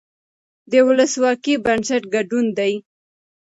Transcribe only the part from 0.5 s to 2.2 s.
د ولسواکۍ بنسټ